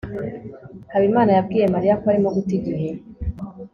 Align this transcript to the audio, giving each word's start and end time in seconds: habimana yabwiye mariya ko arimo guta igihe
habimana 0.93 1.31
yabwiye 1.37 1.65
mariya 1.73 1.99
ko 2.01 2.05
arimo 2.11 2.29
guta 2.35 2.51
igihe 2.59 2.89